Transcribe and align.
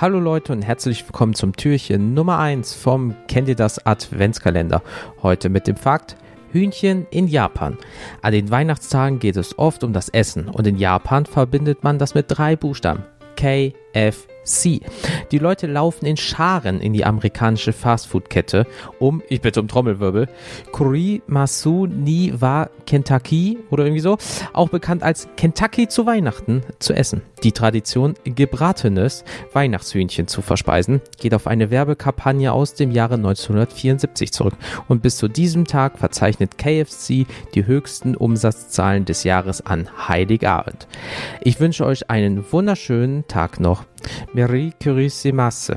Hallo 0.00 0.20
Leute 0.20 0.52
und 0.52 0.62
herzlich 0.62 1.04
willkommen 1.04 1.34
zum 1.34 1.56
Türchen 1.56 2.14
Nummer 2.14 2.38
1 2.38 2.72
vom 2.72 3.16
Kennt 3.26 3.48
ihr 3.48 3.56
das 3.56 3.84
Adventskalender. 3.84 4.80
Heute 5.24 5.48
mit 5.48 5.66
dem 5.66 5.74
Fakt 5.74 6.14
Hühnchen 6.52 7.08
in 7.10 7.26
Japan. 7.26 7.76
An 8.22 8.32
den 8.32 8.48
Weihnachtstagen 8.48 9.18
geht 9.18 9.36
es 9.36 9.58
oft 9.58 9.82
um 9.82 9.92
das 9.92 10.08
Essen 10.08 10.46
und 10.46 10.68
in 10.68 10.76
Japan 10.76 11.26
verbindet 11.26 11.82
man 11.82 11.98
das 11.98 12.14
mit 12.14 12.26
drei 12.28 12.54
Buchstaben. 12.54 13.02
K, 13.34 13.72
F, 13.92 14.26
C. 14.48 14.80
Die 15.30 15.38
Leute 15.38 15.66
laufen 15.66 16.06
in 16.06 16.16
Scharen 16.16 16.80
in 16.80 16.92
die 16.92 17.04
amerikanische 17.04 17.72
Fastfood-Kette, 17.72 18.66
um, 18.98 19.22
ich 19.28 19.40
bitte 19.40 19.60
um 19.60 19.68
Trommelwirbel, 19.68 20.28
Kurimasu 20.72 21.86
ni 21.86 22.32
wa 22.34 22.70
Kentucky 22.86 23.58
oder 23.70 23.84
irgendwie 23.84 24.00
so, 24.00 24.16
auch 24.54 24.70
bekannt 24.70 25.02
als 25.02 25.28
Kentucky 25.36 25.88
zu 25.88 26.06
Weihnachten, 26.06 26.62
zu 26.78 26.94
essen. 26.94 27.22
Die 27.44 27.52
Tradition, 27.52 28.14
gebratenes 28.24 29.24
Weihnachtshühnchen 29.52 30.26
zu 30.26 30.42
verspeisen, 30.42 31.00
geht 31.20 31.34
auf 31.34 31.46
eine 31.46 31.70
Werbekampagne 31.70 32.52
aus 32.52 32.74
dem 32.74 32.90
Jahre 32.90 33.14
1974 33.14 34.32
zurück. 34.32 34.54
Und 34.88 35.02
bis 35.02 35.18
zu 35.18 35.28
diesem 35.28 35.66
Tag 35.66 35.98
verzeichnet 35.98 36.58
KFC 36.58 37.26
die 37.54 37.66
höchsten 37.66 38.16
Umsatzzahlen 38.16 39.04
des 39.04 39.22
Jahres 39.22 39.64
an 39.64 39.88
Heiligabend. 40.08 40.88
Ich 41.42 41.60
wünsche 41.60 41.86
euch 41.86 42.10
einen 42.10 42.44
wunderschönen 42.50 43.28
Tag 43.28 43.60
noch. 43.60 43.77
Marie 44.34 44.72
Curie-Simas. 44.78 45.72